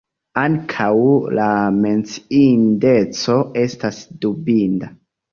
[0.43, 0.87] Ankaŭ,
[1.39, 1.49] la
[1.83, 4.91] menciindeco estas dubinda.